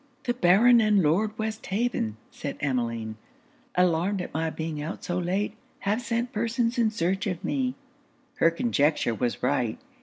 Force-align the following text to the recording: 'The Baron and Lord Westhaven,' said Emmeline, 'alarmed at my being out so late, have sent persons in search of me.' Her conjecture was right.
'The 0.23 0.33
Baron 0.33 0.81
and 0.81 1.03
Lord 1.03 1.37
Westhaven,' 1.37 2.17
said 2.31 2.57
Emmeline, 2.59 3.17
'alarmed 3.75 4.19
at 4.19 4.33
my 4.33 4.49
being 4.49 4.81
out 4.81 5.03
so 5.03 5.19
late, 5.19 5.53
have 5.81 6.01
sent 6.01 6.33
persons 6.33 6.79
in 6.79 6.89
search 6.89 7.27
of 7.27 7.43
me.' 7.43 7.75
Her 8.37 8.49
conjecture 8.49 9.13
was 9.13 9.43
right. 9.43 9.77